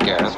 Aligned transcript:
Let's. 0.00 0.10
us. 0.10 0.34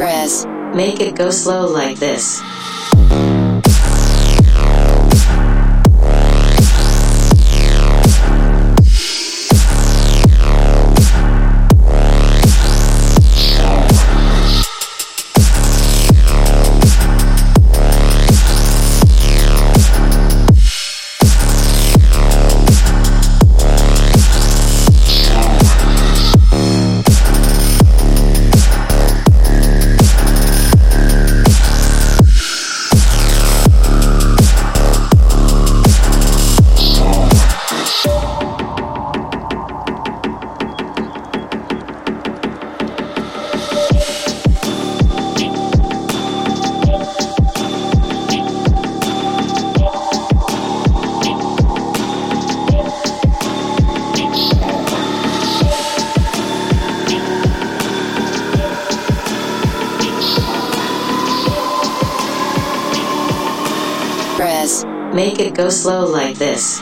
us. 0.00 0.46
Make 0.74 1.00
it 1.00 1.16
go 1.16 1.28
slow 1.30 1.66
like 1.66 1.98
this. 1.98 2.47
it 65.40 65.54
go 65.54 65.68
slow 65.68 66.06
like 66.06 66.36
this. 66.36 66.80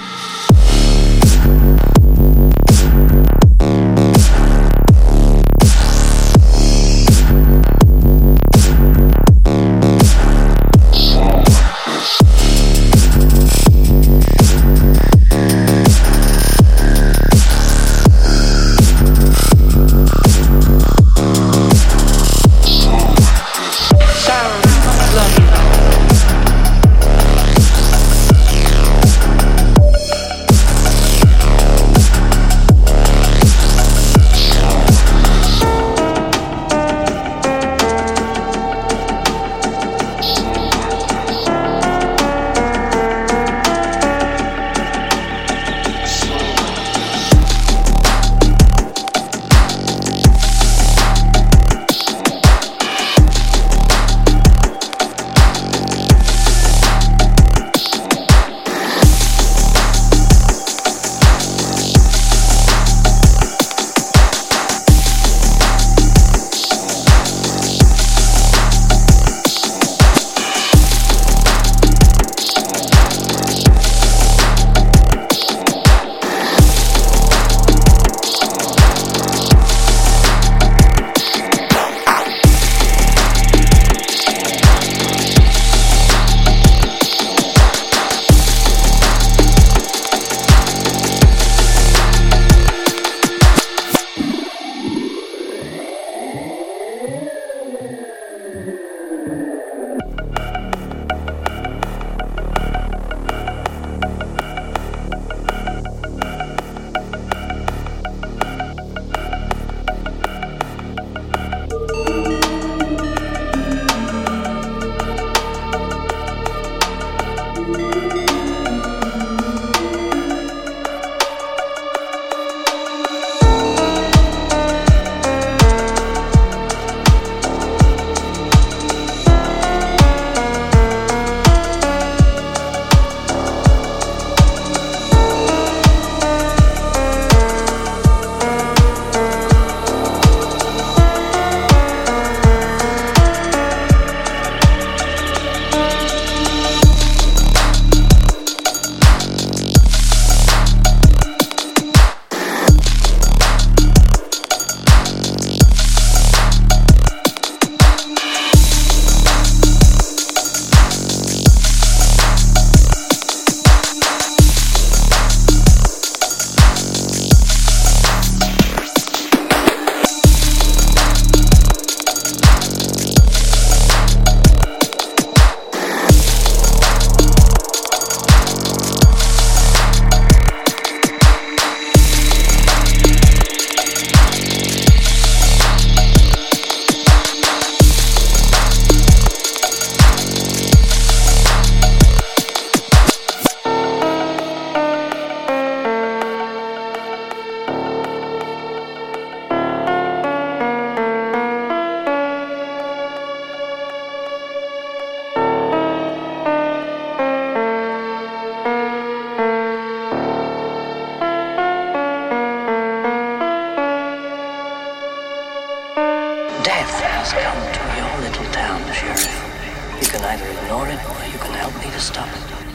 Death 216.66 216.98
has 216.98 217.32
come 217.32 217.62
to 217.62 217.82
your 217.94 218.28
little 218.28 218.52
town, 218.52 218.82
Sheriff. 218.92 220.02
You 220.02 220.08
can 220.08 220.20
either 220.24 220.48
ignore 220.50 220.88
it 220.88 220.98
or 220.98 221.24
you 221.30 221.38
can 221.38 221.54
help 221.54 221.72
me 221.76 221.88
to 221.92 222.00
stop 222.00 222.26
it. 222.26 222.65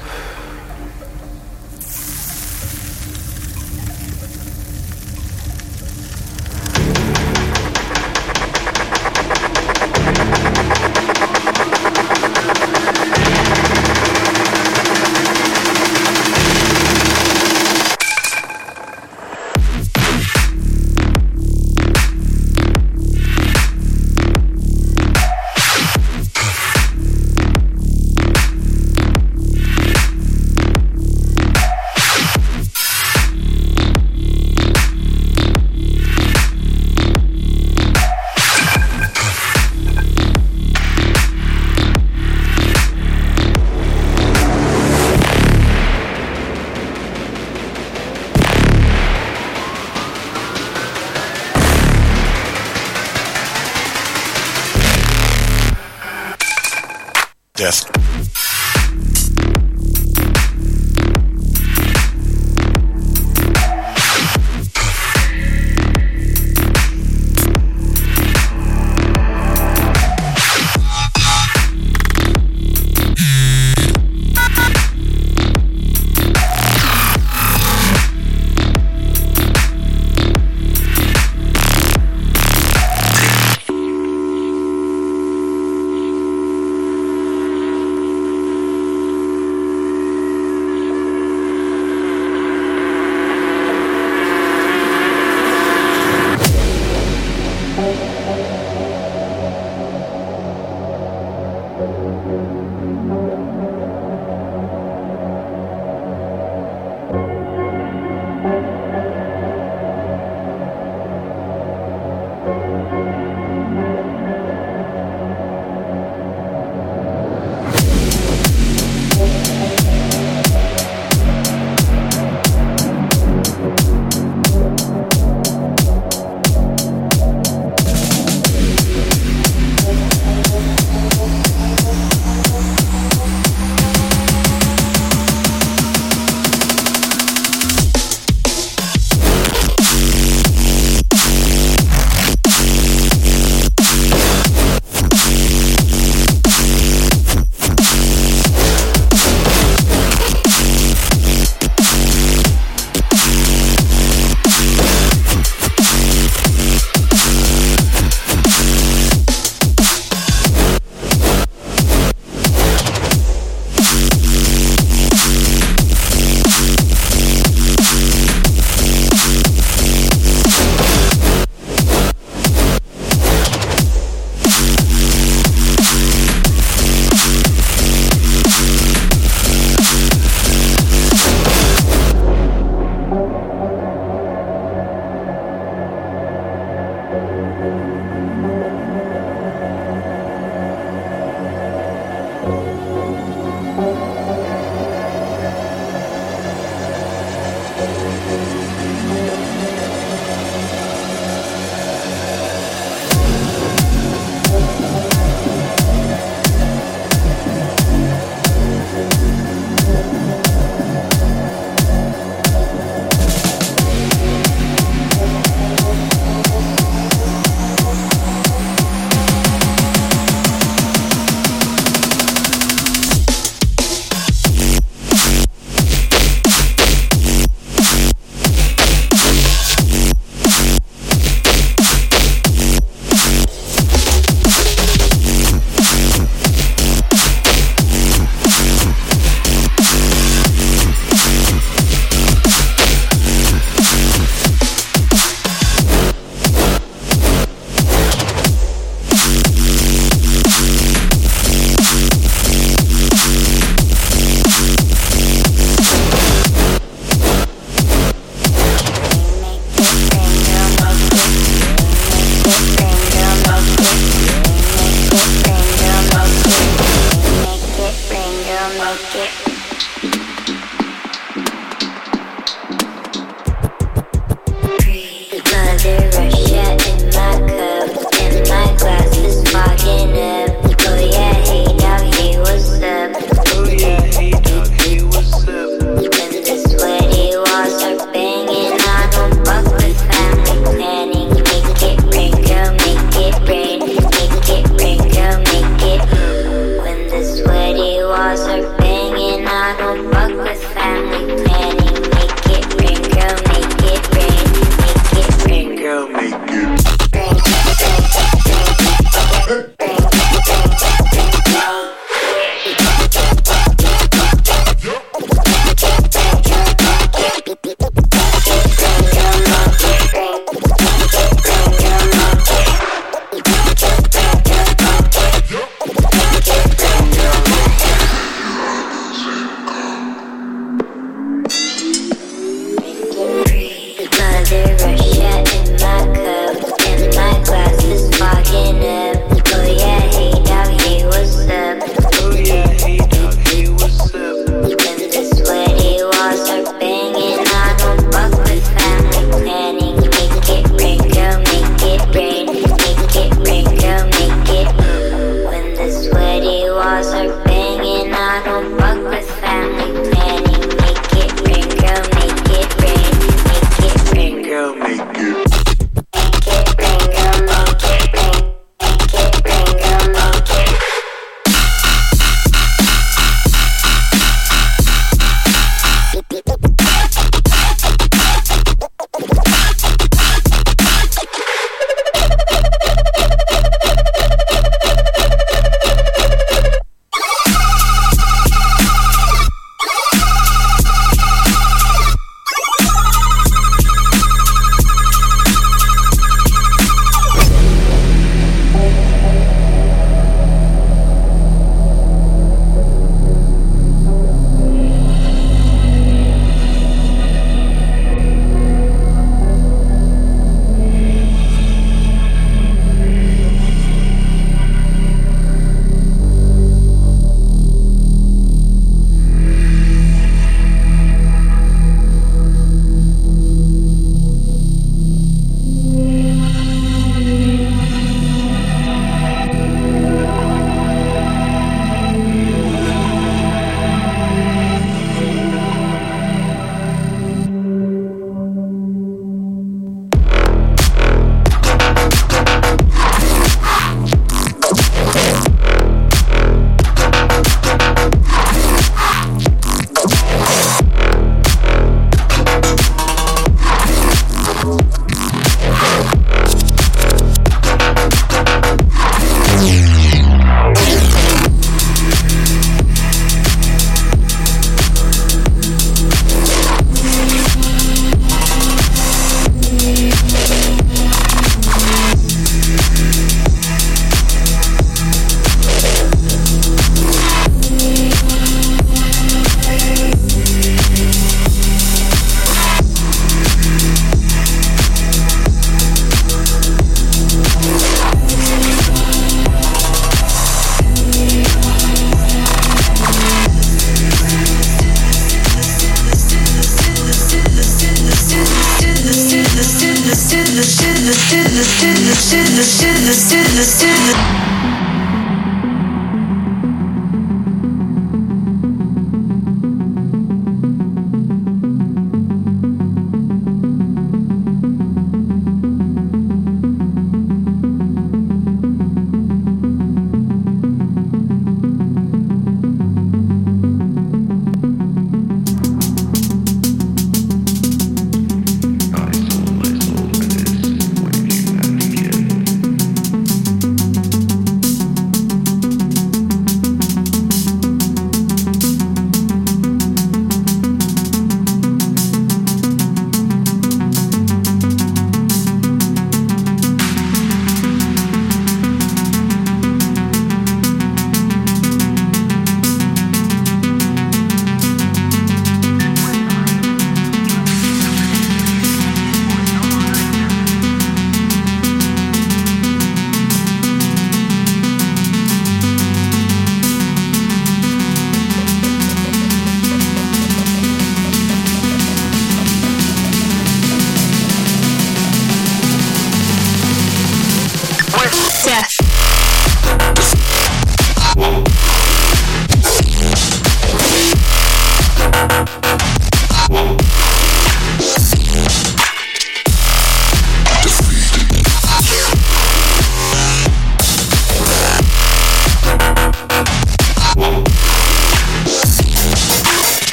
Música 112.72 113.31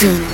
soon. 0.00 0.29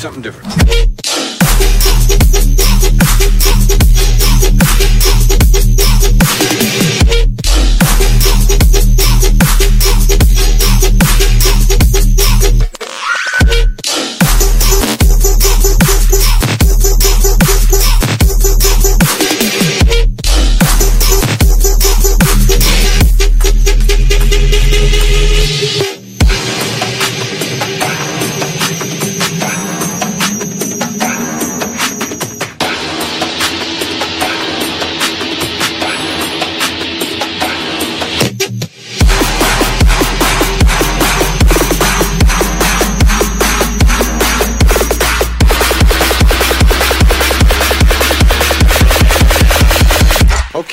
Something 0.00 0.22
different. 0.22 0.39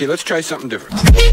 Let's 0.08 0.24
try 0.24 0.39
something 0.39 0.70
different. 0.70 1.27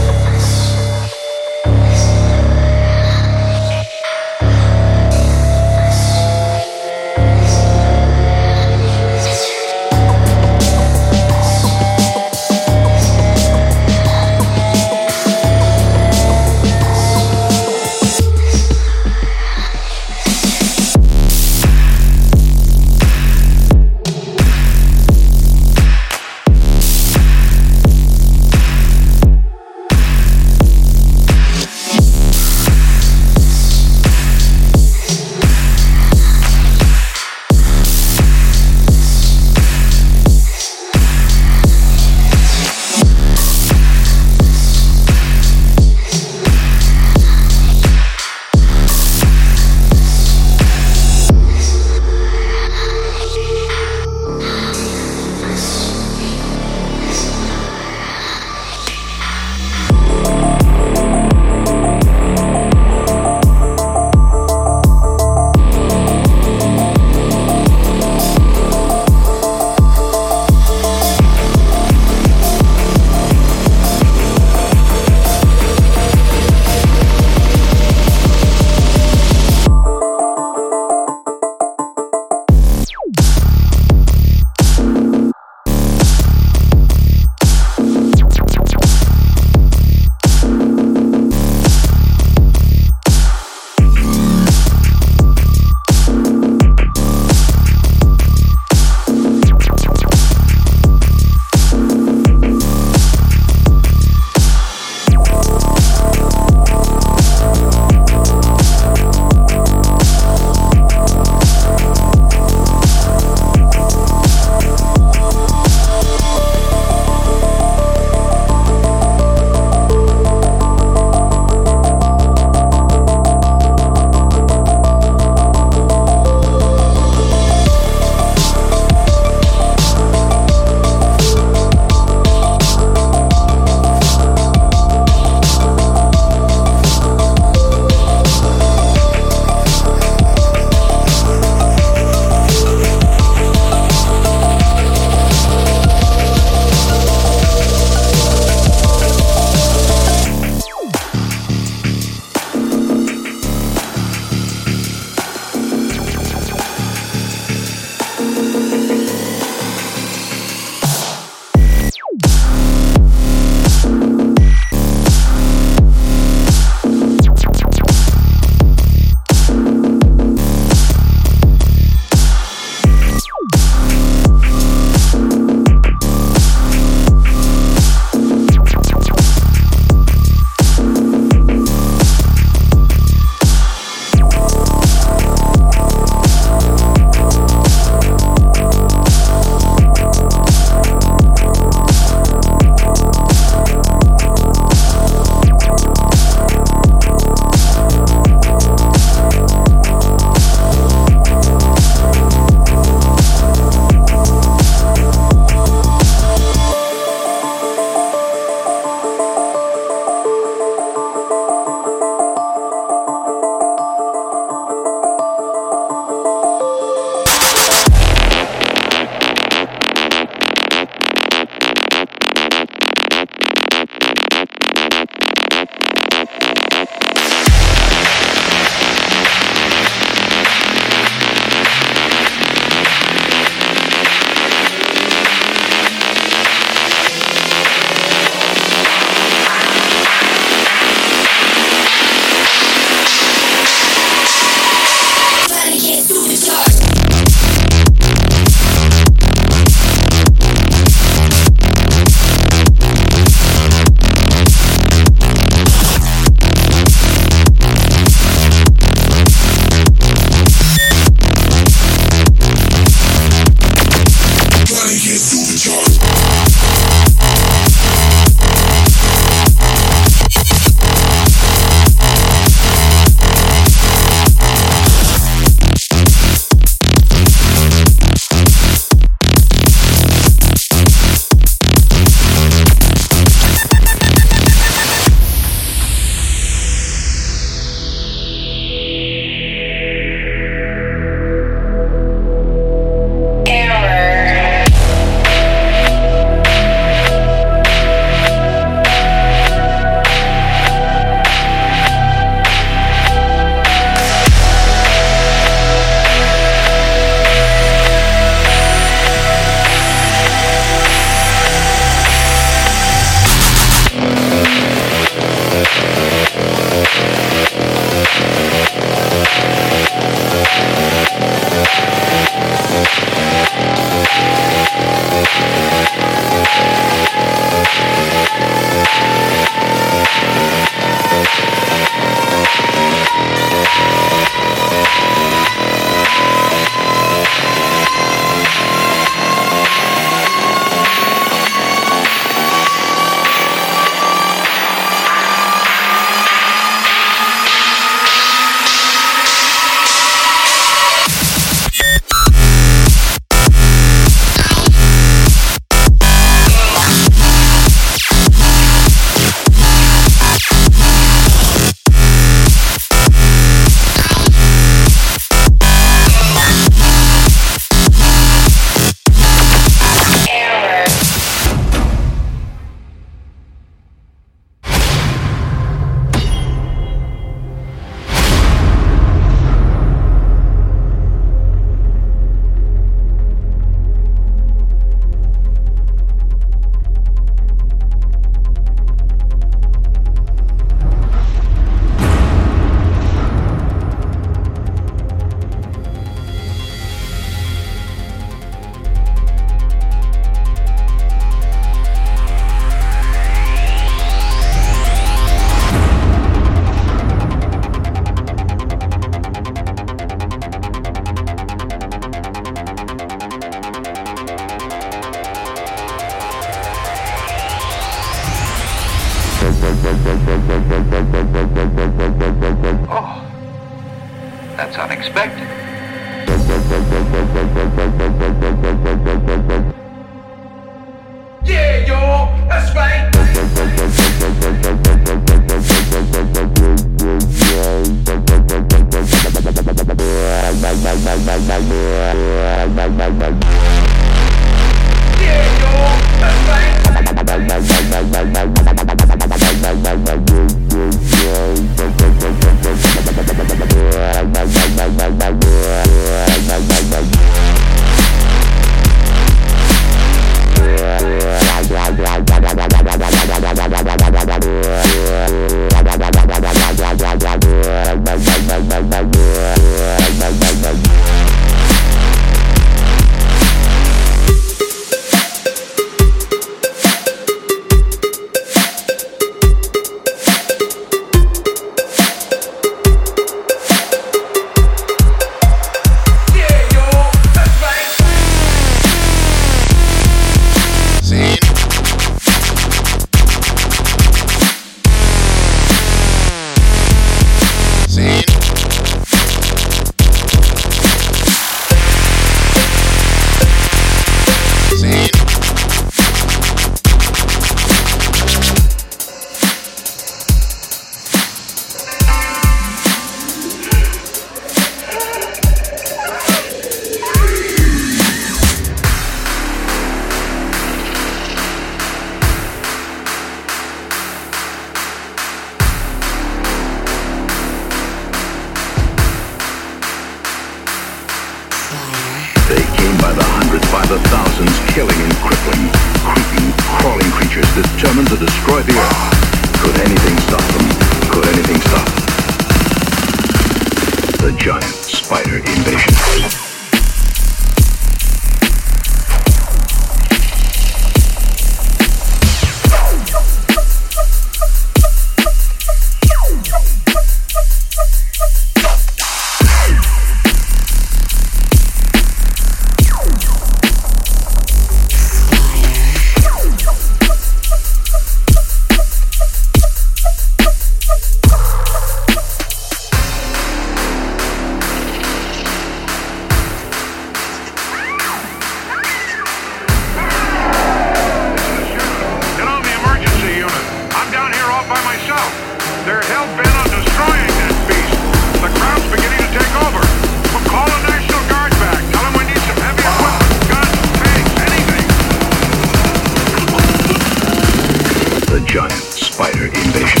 Giant 598.51 598.73
spider 598.73 599.45
invasion. 599.45 600.00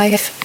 Life 0.00 0.39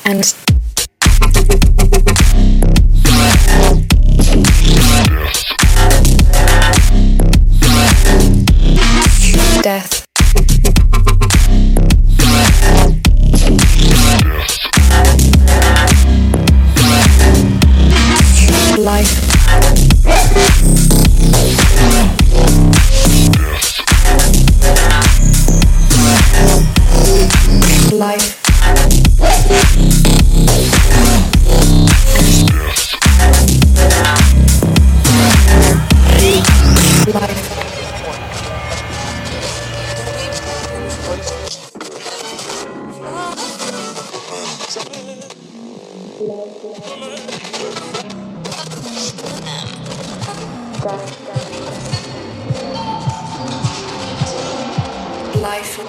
Life. 55.66 55.82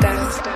Death. 0.00 0.46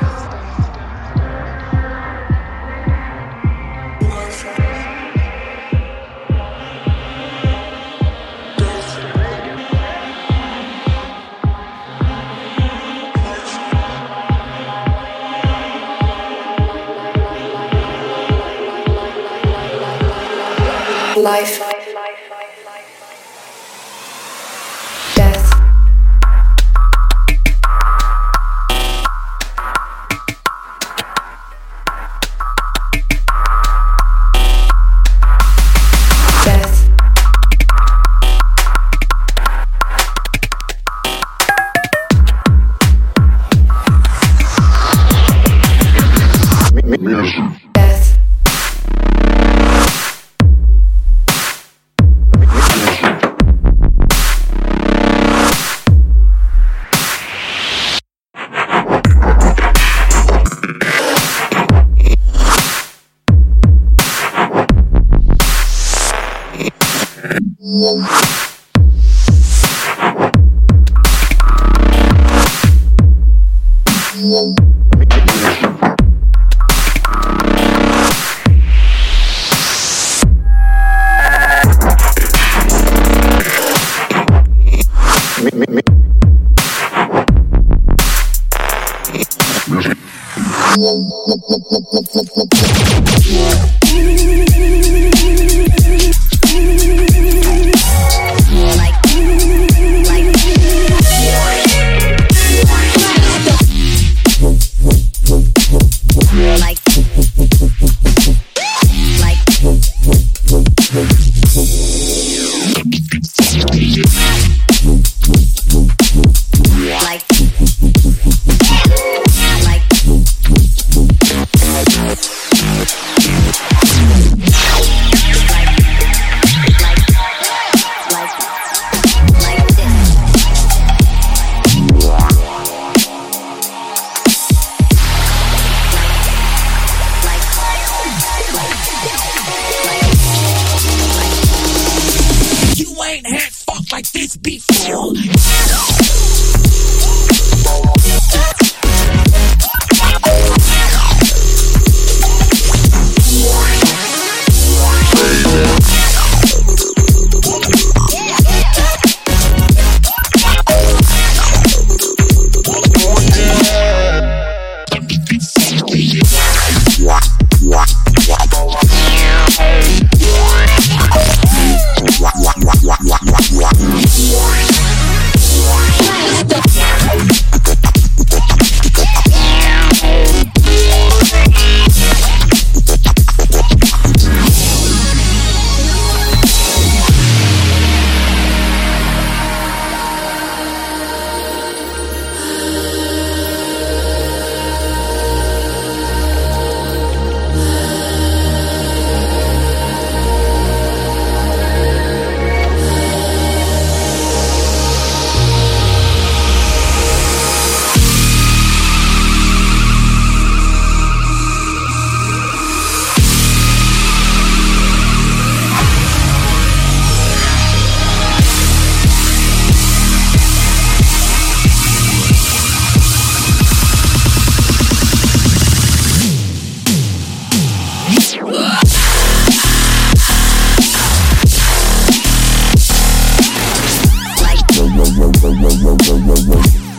Life. 21.17 21.68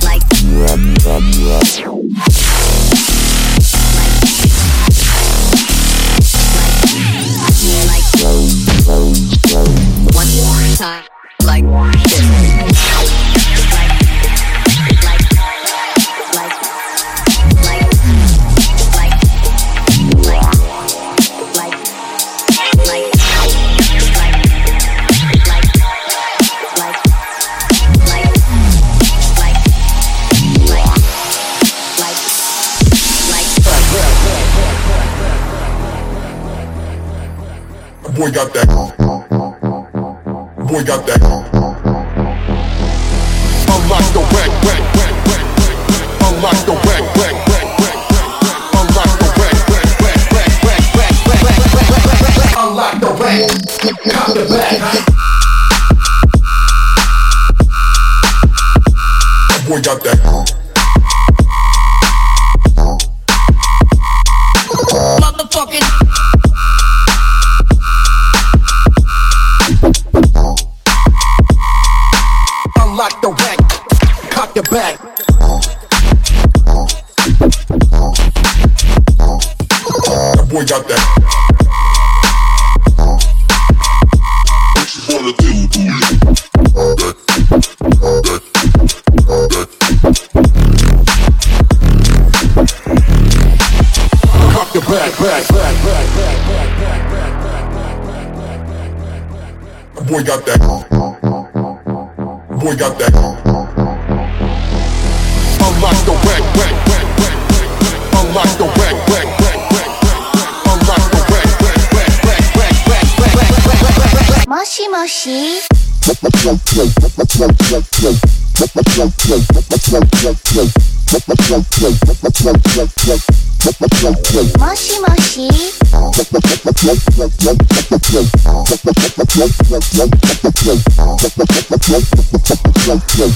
Like. 0.02 0.24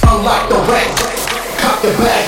Unlock 0.03 0.49
the 0.49 0.55
rack, 0.67 0.97
cock 1.59 1.81
the 1.81 1.91
bag. 1.91 2.23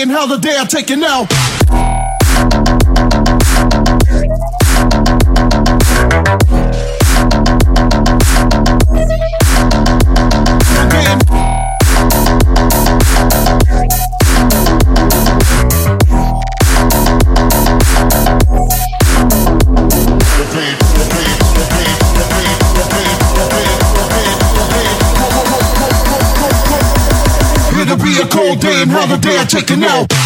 in 0.00 0.08
hell 0.08 0.26
the 0.26 0.38
day 0.38 0.56
I 0.58 0.64
take 0.64 0.90
it 0.90 0.98
now. 0.98 1.26
Another 28.82 29.18
day, 29.18 29.36
I 29.36 29.42
are 29.42 29.44
taking 29.44 29.84
out. 29.84 30.19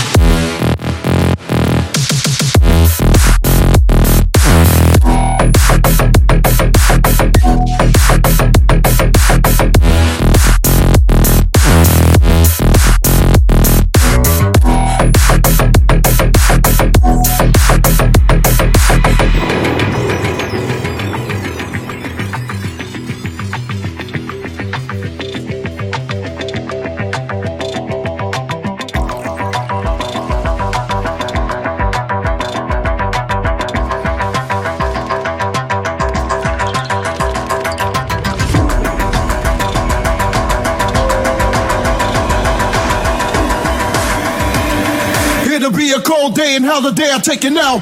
Day 46.35 46.57
and 46.57 46.65
how 46.65 46.81
the 46.81 46.91
day 46.91 47.11
I 47.13 47.19
take 47.19 47.45
it 47.45 47.53
now. 47.53 47.81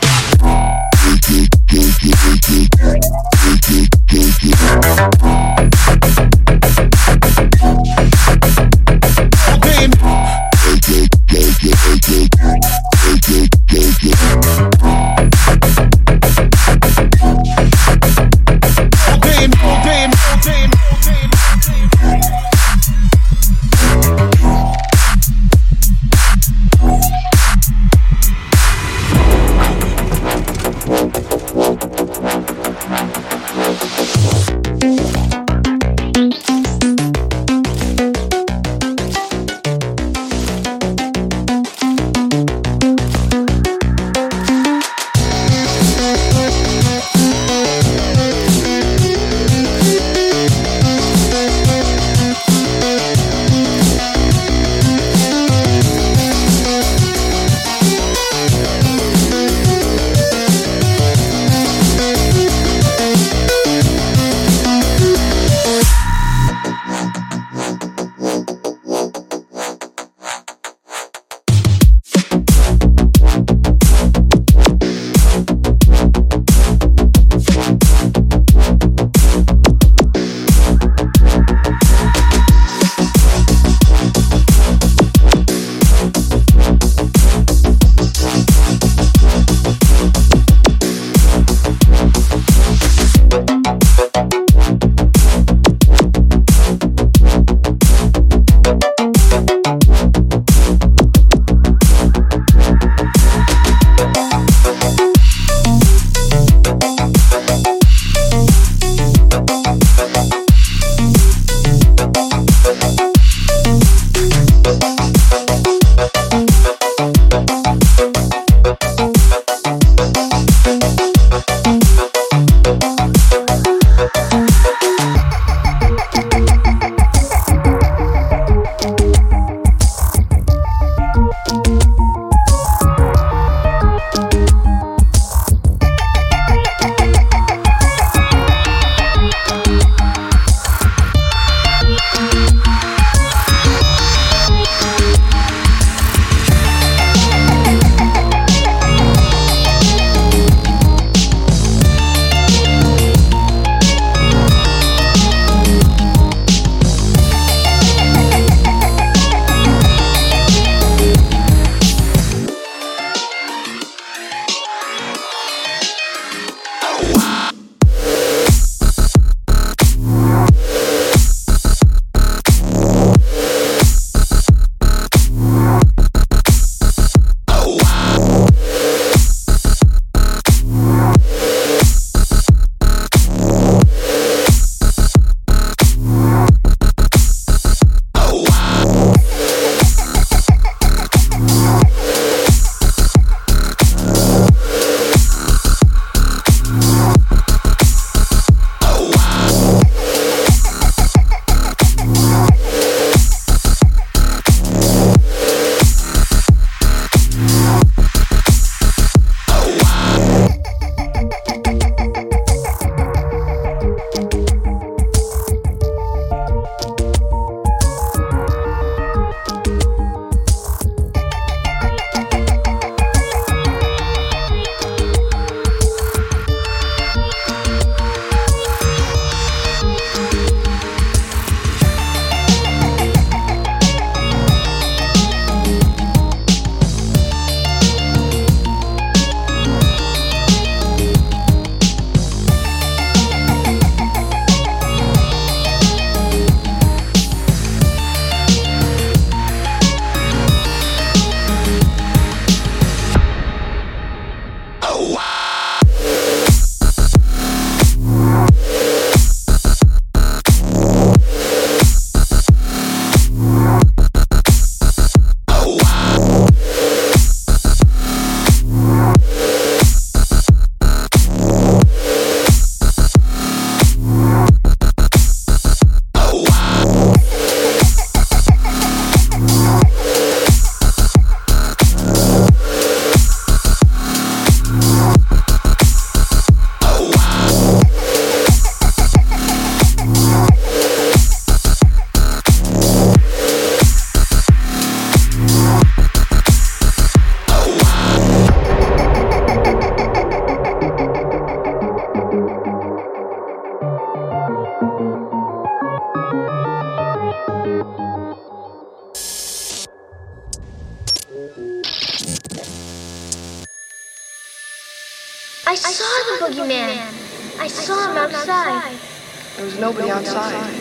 Nobody 319.93 320.11
outside. 320.11 320.75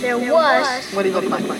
There 0.00 0.18
was. 0.18 0.92
What 0.92 1.02
do 1.02 1.08
you 1.10 1.14
look 1.14 1.30
like? 1.30 1.53